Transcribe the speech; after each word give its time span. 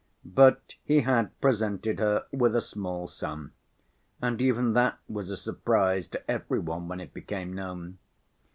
But 0.25 0.73
he 0.83 1.01
had 1.01 1.39
presented 1.41 1.99
her 1.99 2.25
with 2.31 2.55
a 2.55 2.59
small 2.61 3.07
sum, 3.07 3.53
and 4.19 4.41
even 4.41 4.73
that 4.73 4.97
was 5.07 5.29
a 5.29 5.37
surprise 5.37 6.07
to 6.07 6.31
every 6.31 6.57
one 6.57 6.87
when 6.87 6.99
it 6.99 7.13
became 7.13 7.53
known. 7.53 7.99